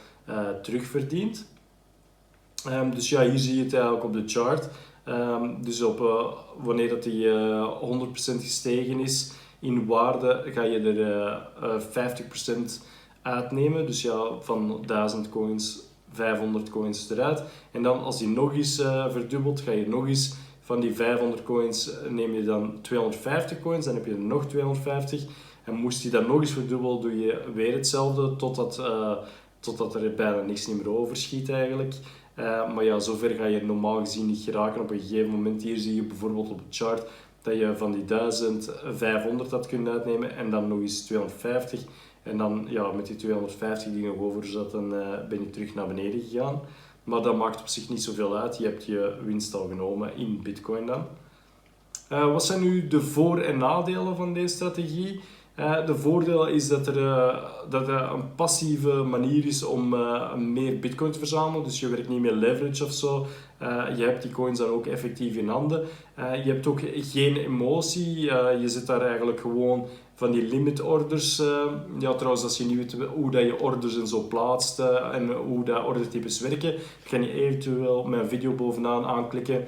terugverdiend. 0.63 1.47
Um, 2.69 2.95
dus 2.95 3.09
ja, 3.09 3.23
hier 3.23 3.39
zie 3.39 3.57
je 3.57 3.63
het 3.63 3.73
eigenlijk 3.73 4.05
op 4.05 4.13
de 4.13 4.23
chart. 4.27 4.69
Um, 5.09 5.65
dus 5.65 5.83
op, 5.83 5.99
wanneer 6.59 6.89
dat 6.89 7.03
die 7.03 7.29
100% 7.29 8.41
gestegen 8.41 9.01
is 9.01 9.33
in 9.61 9.87
waarde, 9.87 10.43
ga 10.45 10.63
je 10.63 10.81
er 10.81 11.83
50% 11.83 12.83
uitnemen. 13.23 13.87
Dus 13.87 14.03
ja, 14.03 14.29
van 14.41 14.83
1000 14.87 15.29
coins 15.29 15.94
500 16.15 16.71
coins 16.71 17.11
eruit. 17.11 17.43
En 17.71 17.83
dan 17.83 18.03
als 18.03 18.19
die 18.19 18.29
nog 18.29 18.55
eens 18.55 18.81
uh, 18.81 19.11
verdubbelt, 19.11 19.61
ga 19.61 19.71
je 19.71 19.89
nog 19.89 20.07
eens 20.07 20.35
van 20.61 20.81
die 20.81 20.95
500 20.95 21.43
coins 21.43 22.01
eh, 22.01 22.11
neem 22.11 22.35
je 22.35 22.45
dan 22.45 22.79
250 22.81 23.61
coins, 23.61 23.85
dan 23.85 23.95
heb 23.95 24.07
je 24.07 24.13
er 24.13 24.19
nog 24.19 24.47
250. 24.47 25.25
En 25.65 25.75
moest 25.75 26.03
die 26.03 26.11
dan 26.11 26.27
nog 26.27 26.41
eens 26.41 26.53
verdubbelen, 26.53 27.01
doe 27.01 27.19
je 27.19 27.41
weer 27.55 27.73
hetzelfde 27.73 28.37
totdat, 28.37 28.79
uh, 28.79 29.13
totdat 29.61 29.95
er 29.95 30.15
bijna 30.15 30.41
niks 30.43 30.69
meer 30.69 30.97
overschiet 30.97 31.51
eigenlijk. 31.51 31.95
Maar 32.75 32.85
ja, 32.85 32.99
zover 32.99 33.31
ga 33.31 33.45
je 33.45 33.65
normaal 33.65 33.99
gezien 33.99 34.27
niet 34.27 34.43
geraken. 34.43 34.81
Op 34.81 34.91
een 34.91 35.01
gegeven 35.01 35.31
moment 35.31 35.63
hier 35.63 35.79
zie 35.79 35.95
je 35.95 36.03
bijvoorbeeld 36.03 36.51
op 36.51 36.59
het 36.59 36.77
chart 36.77 37.07
dat 37.45 37.59
je 37.59 37.77
van 37.77 37.93
die 37.93 38.05
1500 38.05 39.51
had 39.51 39.67
kunnen 39.67 39.93
uitnemen 39.93 40.37
en 40.37 40.51
dan 40.51 40.69
nog 40.69 40.81
eens 40.81 41.05
250. 41.05 41.81
En 42.25 42.37
dan 42.39 42.67
ja, 42.69 42.93
met 42.93 43.07
die 43.07 43.17
250 43.17 43.93
die 43.93 44.07
nog 44.07 44.19
over 44.19 44.47
zaten, 44.47 44.89
ben 45.29 45.41
ik 45.41 45.53
terug 45.53 45.75
naar 45.75 45.87
beneden 45.87 46.21
gegaan. 46.21 46.61
Maar 47.05 47.23
dat 47.23 47.37
maakt 47.37 47.61
op 47.61 47.69
zich 47.69 47.89
niet 47.89 48.03
zoveel 48.03 48.37
uit. 48.37 48.59
Je 48.59 48.65
hebt 48.65 48.85
je 48.85 49.17
winst 49.25 49.55
al 49.55 49.69
genomen 49.69 50.17
in 50.17 50.43
Bitcoin 50.43 50.87
dan. 50.87 51.07
Uh, 52.13 52.33
wat 52.33 52.45
zijn 52.45 52.61
nu 52.61 52.89
de 52.89 53.01
voor- 53.01 53.41
en 53.41 53.59
nadelen 53.59 54.17
van 54.17 54.33
deze 54.35 54.55
strategie? 54.55 55.21
Uh, 55.59 55.87
de 55.87 55.95
voordeel 55.95 56.47
is 56.47 56.69
dat, 56.69 56.87
er, 56.87 56.97
uh, 56.97 57.45
dat 57.69 57.89
een 57.89 58.35
passieve 58.35 58.93
manier 58.93 59.47
is 59.47 59.65
om 59.65 59.89
meer 60.53 60.79
bitcoin 60.79 61.13
te 61.13 61.19
verzamelen. 61.19 61.65
Dus 61.65 61.81
je 61.81 61.89
werkt 61.89 62.09
niet 62.09 62.21
meer 62.21 62.33
leverage 62.33 62.85
of 62.85 62.93
zo. 62.93 63.27
je 63.97 64.05
hebt 64.05 64.23
die 64.23 64.31
coins 64.31 64.59
dan 64.59 64.69
ook 64.69 64.87
effectief 64.87 65.37
in 65.37 65.49
handen. 65.49 65.85
je 66.17 66.51
hebt 66.53 66.67
ook 66.67 66.81
geen 66.95 67.37
emotie. 67.37 68.21
je 68.61 68.69
zit 68.69 68.87
daar 68.87 69.01
eigenlijk 69.01 69.41
gewoon 69.41 69.87
van 70.15 70.31
die 70.31 70.43
limit 70.43 70.81
orders. 70.81 71.43
ja, 71.99 72.15
trouwens, 72.15 72.43
als 72.43 72.59
je 72.59 72.65
niet 72.65 72.77
weet 72.77 73.09
hoe 73.15 73.31
dat 73.31 73.43
je 73.43 73.61
orders 73.61 73.99
en 73.99 74.09
zo 74.09 74.21
plaatst 74.21 74.79
en 75.13 75.33
hoe 75.33 75.65
dat 75.65 75.85
ordertypes 75.85 76.41
werken, 76.41 76.75
kan 77.11 77.23
je 77.23 77.33
eventueel 77.33 78.05
mijn 78.05 78.29
video 78.29 78.53
bovenaan 78.53 79.05
aanklikken 79.05 79.67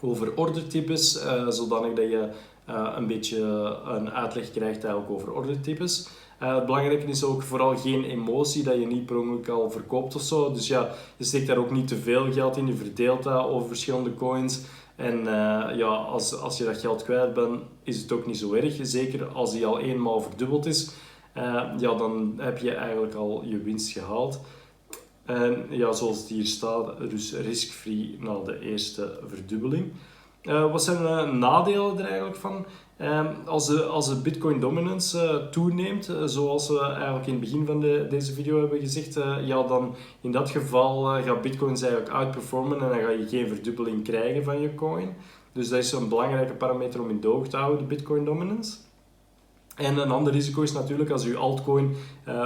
over 0.00 0.36
ordertypes, 0.36 1.22
zodanig 1.48 1.92
dat 1.92 2.10
je 2.10 2.28
uh, 2.68 2.92
een 2.96 3.06
beetje 3.06 3.40
een 3.84 4.10
uitleg 4.10 4.50
krijgt 4.50 4.84
eigenlijk 4.84 5.10
over 5.10 5.32
ordertypes. 5.32 6.08
Uh, 6.42 6.54
het 6.54 6.66
belangrijke 6.66 7.06
is 7.06 7.24
ook 7.24 7.42
vooral 7.42 7.76
geen 7.76 8.04
emotie, 8.04 8.62
dat 8.62 8.74
je 8.74 8.86
niet 8.86 9.06
per 9.06 9.18
ongeluk 9.18 9.48
al 9.48 9.70
verkoopt 9.70 10.14
of 10.14 10.22
zo. 10.22 10.52
Dus 10.52 10.66
ja, 10.68 10.90
je 11.16 11.24
steekt 11.24 11.46
daar 11.46 11.56
ook 11.56 11.70
niet 11.70 11.88
te 11.88 11.96
veel 11.96 12.32
geld 12.32 12.56
in, 12.56 12.66
je 12.66 12.74
verdeelt 12.74 13.22
dat 13.22 13.46
over 13.46 13.68
verschillende 13.68 14.14
coins. 14.14 14.60
En 14.96 15.18
uh, 15.18 15.24
ja, 15.76 15.86
als, 15.86 16.34
als 16.40 16.58
je 16.58 16.64
dat 16.64 16.78
geld 16.78 17.02
kwijt 17.02 17.34
bent, 17.34 17.60
is 17.82 18.00
het 18.00 18.12
ook 18.12 18.26
niet 18.26 18.38
zo 18.38 18.52
erg. 18.52 18.78
Zeker 18.82 19.26
als 19.26 19.52
die 19.52 19.66
al 19.66 19.78
eenmaal 19.78 20.20
verdubbeld 20.20 20.66
is, 20.66 20.90
ja, 21.78 21.94
dan 21.94 22.34
heb 22.36 22.58
je 22.58 22.74
eigenlijk 22.74 23.14
al 23.14 23.42
je 23.44 23.58
winst 23.58 23.92
gehaald. 23.92 24.40
En 25.24 25.66
ja, 25.70 25.92
zoals 25.92 26.18
het 26.18 26.28
hier 26.28 26.46
staat, 26.46 27.10
dus 27.10 27.32
risk-free 27.32 28.16
na 28.20 28.38
de 28.44 28.60
eerste 28.60 29.18
verdubbeling. 29.26 29.92
Uh, 30.42 30.72
wat 30.72 30.84
zijn 30.84 31.02
de 31.02 31.32
nadelen 31.32 31.98
er 31.98 32.04
eigenlijk 32.04 32.36
van? 32.36 32.66
Uh, 33.00 33.26
als, 33.46 33.66
de, 33.66 33.84
als 33.84 34.08
de 34.08 34.20
Bitcoin 34.20 34.60
dominance 34.60 35.24
uh, 35.24 35.50
toeneemt, 35.50 36.12
zoals 36.24 36.68
we 36.68 36.80
eigenlijk 36.80 37.26
in 37.26 37.32
het 37.32 37.40
begin 37.40 37.66
van 37.66 37.80
de, 37.80 38.06
deze 38.10 38.32
video 38.32 38.58
hebben 38.60 38.80
gezegd, 38.80 39.14
ja, 39.44 39.62
dan 39.62 39.94
in 40.20 40.32
dat 40.32 40.50
geval 40.50 41.02
gaat 41.02 41.42
Bitcoins 41.42 41.82
eigenlijk 41.82 42.12
outperformen 42.12 42.80
en 42.80 42.88
dan 42.88 42.98
ga 42.98 43.10
je 43.10 43.28
geen 43.28 43.48
verdubbeling 43.48 44.04
krijgen 44.04 44.44
van 44.44 44.60
je 44.60 44.74
coin. 44.74 45.14
Dus 45.52 45.68
dat 45.68 45.78
is 45.78 45.92
een 45.92 46.08
belangrijke 46.08 46.54
parameter 46.54 47.00
om 47.00 47.10
in 47.10 47.20
de 47.20 47.28
oog 47.28 47.48
te 47.48 47.56
houden, 47.56 47.78
de 47.78 47.94
Bitcoin 47.94 48.24
dominance. 48.24 48.76
En 49.76 49.96
een 49.96 50.10
ander 50.10 50.32
risico 50.32 50.62
is 50.62 50.72
natuurlijk 50.72 51.10
als 51.10 51.24
je 51.24 51.36
altcoin 51.36 51.94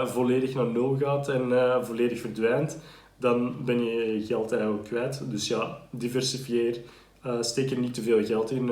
volledig 0.05 0.55
naar 0.55 0.67
nul 0.67 0.97
gaat 1.00 1.29
en 1.29 1.53
volledig 1.85 2.21
verdwijnt, 2.21 2.79
dan 3.17 3.65
ben 3.65 3.85
je 3.85 4.19
je 4.19 4.26
geld 4.26 4.53
eigenlijk 4.53 4.85
kwijt. 4.85 5.31
Dus 5.31 5.49
ja, 5.49 5.79
diversifieer. 5.91 6.81
Uh, 7.26 7.42
steek 7.42 7.71
er 7.71 7.78
niet 7.78 7.95
te 7.95 8.02
veel 8.02 8.25
geld 8.25 8.50
in. 8.50 8.71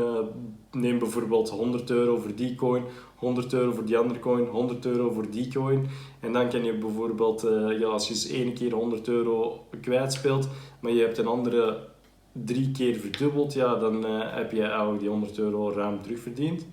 neem 0.73 0.99
bijvoorbeeld 0.99 1.51
100 1.51 1.91
euro 1.91 2.19
voor 2.19 2.35
die 2.35 2.55
coin, 2.55 2.83
100 3.17 3.53
euro 3.53 3.73
voor 3.73 3.85
die 3.85 3.99
andere 3.99 4.19
coin, 4.19 4.47
100 4.47 4.87
euro 4.87 5.13
voor 5.13 5.31
die 5.31 5.53
coin. 5.53 5.87
En 6.21 6.33
dan 6.33 6.49
kan 6.49 6.65
je 6.65 6.79
bijvoorbeeld, 6.79 7.47
ja, 7.79 7.87
als 7.87 8.09
je 8.09 8.15
eens 8.15 8.29
één 8.29 8.55
keer 8.55 8.73
100 8.73 9.09
euro 9.09 9.67
kwijtspeelt, 9.81 10.49
maar 10.81 10.93
je 10.93 11.01
hebt 11.01 11.19
een 11.19 11.27
andere 11.27 11.89
drie 12.33 12.71
keer 12.71 12.95
verdubbeld, 12.95 13.53
ja, 13.53 13.75
dan 13.75 14.05
heb 14.09 14.53
je 14.53 14.63
eigenlijk 14.63 15.01
die 15.01 15.09
100 15.09 15.39
euro 15.39 15.73
ruim 15.73 16.03
terugverdiend. 16.03 16.67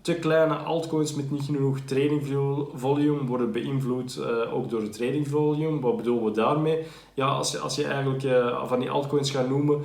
Te 0.00 0.14
kleine 0.14 0.54
altcoins 0.54 1.14
met 1.14 1.30
niet 1.30 1.42
genoeg 1.42 1.80
trading 1.80 2.26
volume 2.74 3.26
worden 3.26 3.52
beïnvloed 3.52 4.20
ook 4.52 4.70
door 4.70 4.82
het 4.82 4.92
trading 4.92 5.28
volume. 5.28 5.80
Wat 5.80 5.96
bedoelen 5.96 6.24
we 6.24 6.30
daarmee? 6.30 6.82
Ja, 7.14 7.26
als 7.26 7.50
je, 7.50 7.58
als 7.58 7.76
je 7.76 7.84
eigenlijk 7.84 8.22
van 8.66 8.80
die 8.80 8.90
altcoins 8.90 9.30
gaat 9.30 9.48
noemen, 9.48 9.82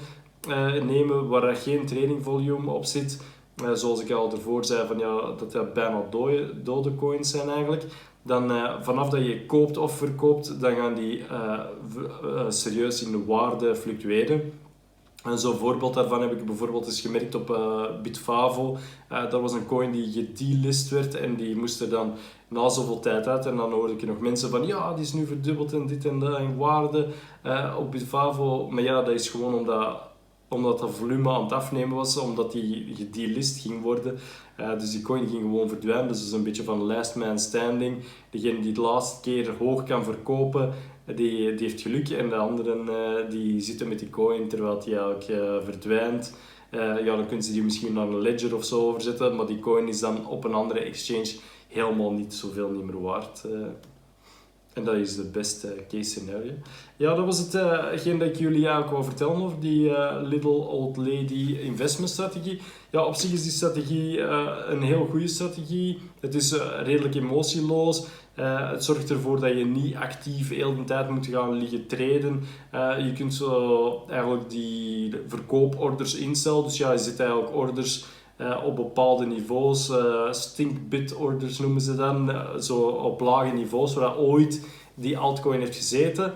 nemen 0.84 1.28
waar 1.28 1.44
er 1.44 1.56
geen 1.56 1.86
trading 1.86 2.24
volume 2.24 2.72
op 2.72 2.86
zit, 2.86 3.22
zoals 3.74 4.02
ik 4.02 4.12
al 4.12 4.32
ervoor 4.32 4.66
zei, 4.66 4.88
van, 4.88 4.98
ja, 4.98 5.32
dat 5.38 5.52
dat 5.52 5.74
bijna 5.74 6.04
dode, 6.10 6.64
dode 6.64 6.96
coins 6.96 7.30
zijn 7.30 7.50
eigenlijk, 7.50 7.86
dan 8.22 8.52
vanaf 8.82 9.10
dat 9.10 9.26
je 9.26 9.46
koopt 9.46 9.78
of 9.78 9.98
verkoopt, 9.98 10.60
dan 10.62 10.76
gaan 10.76 10.94
die 10.94 11.24
serieus 12.48 13.04
in 13.04 13.12
de 13.12 13.26
waarde 13.26 13.76
fluctueren. 13.76 14.54
En 15.24 15.40
zo'n 15.40 15.58
voorbeeld 15.58 15.94
daarvan 15.94 16.22
heb 16.22 16.32
ik 16.32 16.46
bijvoorbeeld 16.46 16.86
eens 16.86 17.02
gemerkt 17.02 17.36
op 17.36 17.60
Bitfavo. 18.02 18.78
Dat 19.10 19.42
was 19.42 19.54
een 19.54 19.66
coin 19.66 19.92
die 19.92 20.12
gedelist 20.12 20.90
werd 20.90 21.16
en 21.16 21.36
die 21.36 21.56
moest 21.56 21.82
er 21.82 21.90
dan 21.90 22.14
na 22.48 22.70
zoveel 22.70 23.00
tijd 23.00 23.28
uit. 23.28 23.46
En 23.46 23.56
dan 23.56 23.72
hoorde 23.72 23.94
ik 23.94 24.06
nog 24.06 24.20
mensen 24.20 24.50
van 24.50 24.66
ja, 24.66 24.94
die 24.94 25.04
is 25.04 25.14
nu 25.14 25.26
verdubbeld 25.26 25.74
en 25.74 25.88
dit 25.88 26.06
en 26.06 26.20
dat 26.20 26.40
in 26.40 26.58
waarde 26.58 27.08
op 27.78 27.92
Bitfavo. 27.92 28.68
Maar 28.70 28.84
ja, 28.84 29.02
dat 29.02 29.14
is 29.14 29.30
gewoon 29.30 29.54
omdat, 29.54 29.98
omdat 30.54 30.80
dat 30.80 30.96
volume 30.96 31.30
aan 31.30 31.44
het 31.44 31.52
afnemen 31.52 31.96
was, 31.96 32.18
omdat 32.18 32.52
die 32.52 32.94
gedelist 32.96 33.62
ging 33.62 33.82
worden. 33.82 34.20
dus 34.78 34.92
die 34.92 35.02
coin 35.02 35.28
ging 35.28 35.42
gewoon 35.42 35.70
verdwijnen. 35.70 36.08
Dus 36.08 36.18
dat 36.18 36.28
is 36.28 36.34
een 36.34 36.44
beetje 36.44 36.64
van 36.64 36.82
last 36.82 37.16
man 37.16 37.40
standing. 37.40 37.98
Degene 38.30 38.60
die 38.60 38.74
de 38.74 38.82
laatste 38.82 39.22
keer 39.22 39.52
hoog 39.60 39.84
kan 39.84 40.04
verkopen, 40.04 40.74
die, 41.06 41.56
die 41.56 41.68
heeft 41.68 41.82
geluk 41.82 42.10
en 42.10 42.30
de 42.30 42.36
anderen 42.36 42.86
uh, 42.86 43.30
die 43.30 43.60
zitten 43.62 43.88
met 43.88 44.00
die 44.00 44.10
coin 44.10 44.48
terwijl 44.48 44.80
die 44.80 44.98
eigenlijk 44.98 45.64
verdwijnt. 45.64 46.34
Ja, 46.72 47.16
dan 47.16 47.26
kunnen 47.26 47.44
ze 47.44 47.52
die 47.52 47.64
misschien 47.64 47.94
naar 47.94 48.08
een 48.08 48.22
ledger 48.22 48.56
of 48.56 48.66
zo 48.66 48.88
overzetten, 48.88 49.36
maar 49.36 49.46
die 49.46 49.60
coin 49.60 49.88
is 49.88 50.00
dan 50.00 50.28
op 50.28 50.44
een 50.44 50.54
andere 50.54 50.80
exchange 50.80 51.36
helemaal 51.68 52.12
niet 52.12 52.34
zoveel 52.34 52.70
niet 52.70 52.84
meer 52.84 53.02
waard. 53.02 53.46
En 54.74 54.84
dat 54.84 54.96
is 54.96 55.16
de 55.16 55.24
beste 55.24 55.76
case 55.90 56.10
scenario. 56.10 56.52
Ja, 56.96 57.16
dat 57.16 57.26
was 57.26 57.40
het, 57.40 57.54
hetgeen 57.92 58.20
dat 58.20 58.28
ik 58.28 58.36
jullie 58.36 58.64
eigenlijk 58.64 58.92
wou 58.92 59.04
vertellen 59.04 59.36
over 59.36 59.60
die 59.60 59.92
Little 60.22 60.50
Old 60.50 60.98
Lady 60.98 61.58
investment 61.62 62.10
strategie. 62.10 62.62
Ja, 62.90 63.06
op 63.06 63.16
zich 63.16 63.32
is 63.32 63.44
die 63.44 63.52
strategie 63.52 64.20
een 64.70 64.82
heel 64.82 65.08
goede 65.12 65.28
strategie. 65.28 66.00
Het 66.20 66.36
is 66.36 66.56
redelijk 66.84 67.16
emotieloos. 67.16 68.06
Uh, 68.40 68.72
het 68.72 68.84
zorgt 68.84 69.10
ervoor 69.10 69.40
dat 69.40 69.58
je 69.58 69.66
niet 69.66 69.96
actief 69.96 70.50
heel 70.50 70.76
de 70.76 70.84
tijd 70.84 71.10
moet 71.10 71.26
gaan 71.26 71.58
liggen 71.58 71.88
treden. 71.88 72.44
Uh, 72.74 73.06
je 73.06 73.14
kunt 73.14 73.34
zo 73.34 74.04
eigenlijk 74.10 74.50
die 74.50 75.14
verkooporders 75.28 76.16
instellen. 76.16 76.64
Dus 76.64 76.78
ja, 76.78 76.92
je 76.92 76.98
zit 76.98 77.20
eigenlijk 77.20 77.56
orders 77.56 78.06
uh, 78.38 78.64
op 78.66 78.76
bepaalde 78.76 79.26
niveaus. 79.26 79.92
stinkbit 80.32 81.16
orders 81.16 81.60
noemen 81.60 81.82
ze 81.82 81.96
dan. 81.96 82.32
zo 82.60 82.82
op 82.88 83.20
lage 83.20 83.54
niveaus, 83.54 83.94
waar 83.94 84.18
ooit 84.18 84.68
die 84.96 85.18
altcoin 85.18 85.60
heeft 85.60 85.76
gezeten. 85.76 86.34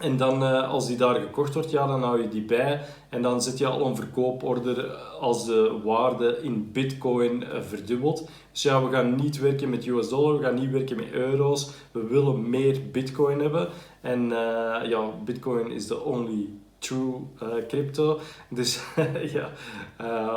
En 0.00 0.16
dan, 0.16 0.42
uh, 0.42 0.70
als 0.70 0.86
die 0.86 0.96
daar 0.96 1.14
gekocht 1.14 1.54
wordt, 1.54 1.70
ja, 1.70 1.86
dan 1.86 2.02
hou 2.02 2.22
je 2.22 2.28
die 2.28 2.42
bij. 2.42 2.80
En 3.08 3.22
dan 3.22 3.42
zet 3.42 3.58
je 3.58 3.66
al 3.66 3.86
een 3.86 3.96
verkooporder 3.96 4.90
als 5.20 5.46
de 5.46 5.80
waarde 5.84 6.38
in 6.42 6.72
bitcoin 6.72 7.42
uh, 7.42 7.60
verdubbelt. 7.60 8.28
Dus 8.52 8.62
ja, 8.62 8.84
we 8.84 8.90
gaan 8.90 9.14
niet 9.14 9.40
werken 9.40 9.70
met 9.70 9.86
US 9.86 10.08
dollar, 10.08 10.38
we 10.38 10.44
gaan 10.44 10.54
niet 10.54 10.70
werken 10.70 10.96
met 10.96 11.12
euro's. 11.12 11.70
We 11.90 12.06
willen 12.06 12.50
meer 12.50 12.80
bitcoin 12.92 13.40
hebben. 13.40 13.68
En 14.00 14.24
uh, 14.24 14.80
ja, 14.88 15.10
bitcoin 15.24 15.70
is 15.70 15.86
the 15.86 16.04
only 16.04 16.48
true 16.84 17.20
crypto. 17.68 18.20
Dus 18.48 18.80
ja, 19.36 19.50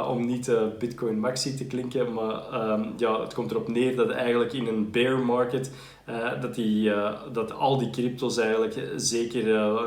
om 0.07 0.25
niet 0.25 0.51
bitcoin 0.79 1.19
maxi 1.19 1.55
te 1.55 1.65
klinken, 1.65 2.13
maar 2.13 2.69
um, 2.71 2.93
ja, 2.97 3.21
het 3.21 3.33
komt 3.33 3.51
erop 3.51 3.67
neer 3.67 3.95
dat 3.95 4.09
eigenlijk 4.09 4.53
in 4.53 4.67
een 4.67 4.91
bear 4.91 5.19
market 5.19 5.71
uh, 6.09 6.41
dat, 6.41 6.55
die, 6.55 6.89
uh, 6.89 7.13
dat 7.31 7.53
al 7.53 7.77
die 7.77 7.89
crypto's 7.89 8.37
eigenlijk 8.37 8.91
zeker 8.95 9.47
uh, 9.47 9.81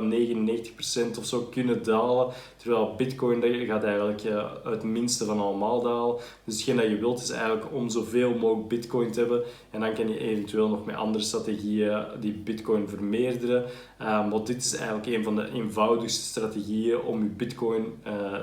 99% 1.14 1.18
of 1.18 1.24
zo 1.24 1.40
kunnen 1.40 1.82
dalen. 1.82 2.28
Terwijl 2.56 2.94
Bitcoin 2.96 3.42
gaat 3.66 3.84
eigenlijk 3.84 4.22
het 4.64 4.82
minste 4.82 5.24
van 5.24 5.40
allemaal 5.40 5.82
dalen. 5.82 6.16
Dus 6.44 6.54
hetgeen 6.54 6.76
dat 6.76 6.88
je 6.88 6.98
wilt 6.98 7.22
is 7.22 7.30
eigenlijk 7.30 7.72
om 7.72 7.88
zoveel 7.88 8.34
mogelijk 8.34 8.68
Bitcoin 8.68 9.12
te 9.12 9.20
hebben. 9.20 9.42
En 9.70 9.80
dan 9.80 9.94
kan 9.94 10.08
je 10.08 10.18
eventueel 10.18 10.68
nog 10.68 10.84
met 10.84 10.96
andere 10.96 11.24
strategieën 11.24 12.04
die 12.20 12.32
Bitcoin 12.32 12.88
vermeerderen. 12.88 13.64
maar 13.98 14.44
dit 14.44 14.56
is 14.56 14.76
eigenlijk 14.76 15.06
een 15.06 15.24
van 15.24 15.36
de 15.36 15.50
eenvoudigste 15.52 16.22
strategieën 16.22 17.00
om 17.00 17.22
je 17.22 17.28
Bitcoin 17.28 17.84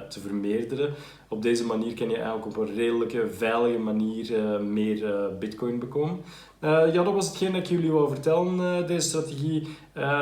te 0.09 0.19
vermeerderen. 0.19 0.93
Op 1.29 1.41
deze 1.41 1.65
manier 1.65 1.93
kan 1.93 2.09
je 2.09 2.15
eigenlijk 2.15 2.45
op 2.45 2.57
een 2.57 2.75
redelijke, 2.75 3.29
veilige 3.29 3.79
manier 3.79 4.61
meer 4.61 5.31
Bitcoin 5.39 5.79
bekomen. 5.79 6.21
Uh, 6.61 6.93
ja, 6.93 7.03
dat 7.03 7.13
was 7.13 7.27
hetgeen 7.27 7.51
dat 7.51 7.61
ik 7.61 7.67
jullie 7.67 7.91
wou 7.91 8.09
vertellen. 8.09 8.87
Deze 8.87 9.07
strategie 9.07 9.61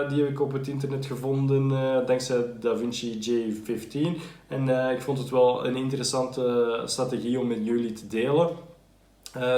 die 0.10 0.24
heb 0.24 0.30
ik 0.30 0.42
op 0.42 0.52
het 0.52 0.68
internet 0.68 1.06
gevonden 1.06 1.70
dankzij 2.06 2.46
DaVinci 2.60 3.20
J15. 3.20 4.22
En 4.48 4.92
ik 4.92 5.02
vond 5.02 5.18
het 5.18 5.30
wel 5.30 5.66
een 5.66 5.76
interessante 5.76 6.82
strategie 6.86 7.40
om 7.40 7.48
met 7.48 7.66
jullie 7.66 7.94
te 7.94 8.08
delen. 8.08 8.50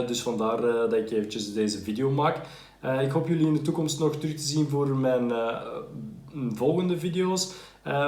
dus 0.07 0.21
vandaar 0.21 0.61
dat 0.61 0.93
ik 0.93 1.11
eventjes 1.11 1.53
deze 1.53 1.79
video 1.79 2.09
maak. 2.09 2.37
ik 3.01 3.11
hoop 3.11 3.27
jullie 3.27 3.47
in 3.47 3.53
de 3.53 3.61
toekomst 3.61 3.99
nog 3.99 4.15
terug 4.15 4.35
te 4.35 4.43
zien 4.43 4.67
voor 4.67 4.87
mijn 4.87 5.31
volgende 6.53 6.97
video's. 6.97 7.53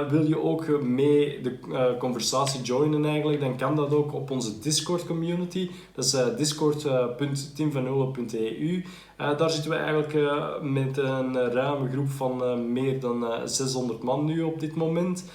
wil 0.10 0.28
je 0.28 0.44
ook 0.44 0.82
mee 0.82 1.42
de 1.42 1.60
conversatie 2.00 2.62
joinen 2.62 3.06
eigenlijk, 3.06 3.40
dan 3.40 3.58
kan 3.58 3.76
dat 3.76 3.94
ook 3.94 4.14
op 4.14 4.32
onze 4.32 4.60
Discord 4.60 5.06
community. 5.06 5.70
Dat 5.96 6.06
is 6.06 6.16
discord.timvanole.eu. 6.38 8.84
daar 9.18 9.50
zitten 9.50 9.72
we 9.72 9.78
eigenlijk 9.78 10.14
met 10.62 10.98
een 10.98 11.52
ruime 11.52 11.90
groep 11.90 12.10
van 12.10 12.72
meer 12.72 13.00
dan 13.00 13.26
600 13.46 14.04
man 14.04 14.26
nu 14.26 14.42
op 14.42 14.60
dit 14.60 14.76
moment. 14.76 15.26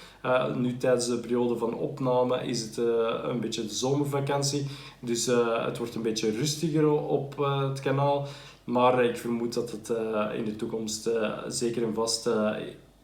nu 0.55 0.77
tijdens 0.77 1.07
de 1.07 1.17
periode 1.17 1.57
van 1.57 1.73
opname 1.73 2.47
is 2.47 2.61
het 2.61 2.77
een 3.23 3.39
beetje 3.39 3.61
de 3.61 3.73
zomervakantie. 3.73 4.65
Dus 4.99 5.25
het 5.65 5.77
wordt 5.77 5.95
een 5.95 6.01
beetje 6.01 6.31
rustiger 6.31 6.91
op 6.91 7.37
het 7.37 7.79
kanaal. 7.79 8.27
Maar 8.65 9.03
ik 9.03 9.17
vermoed 9.17 9.53
dat 9.53 9.71
het 9.71 9.89
uh, 9.89 10.25
in 10.33 10.45
de 10.45 10.55
toekomst 10.55 11.07
uh, 11.07 11.37
zeker 11.47 11.83
en 11.83 11.93
vast, 11.93 12.27
uh, 12.27 12.55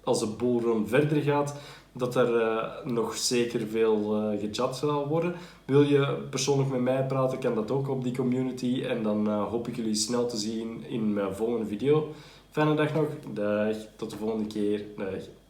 als 0.03 0.19
de 0.19 0.27
boelrun 0.27 0.87
verder 0.87 1.21
gaat, 1.21 1.55
dat 1.91 2.15
er 2.15 2.69
nog 2.85 3.15
zeker 3.15 3.67
veel 3.67 4.31
gechat 4.39 4.77
zal 4.77 5.07
worden. 5.07 5.35
Wil 5.65 5.81
je 5.81 6.17
persoonlijk 6.29 6.69
met 6.69 6.81
mij 6.81 7.05
praten, 7.05 7.39
kan 7.39 7.55
dat 7.55 7.71
ook 7.71 7.89
op 7.89 8.03
die 8.03 8.15
community. 8.15 8.83
En 8.87 9.03
dan 9.03 9.27
hoop 9.27 9.67
ik 9.67 9.75
jullie 9.75 9.95
snel 9.95 10.25
te 10.25 10.37
zien 10.37 10.83
in 10.89 11.13
mijn 11.13 11.35
volgende 11.35 11.65
video. 11.65 12.09
Fijne 12.51 12.75
dag 12.75 12.93
nog. 12.93 13.07
Dag. 13.33 13.75
Tot 13.95 14.09
de 14.09 14.17
volgende 14.17 14.47
keer. 14.47 14.85
Dag. 14.97 15.40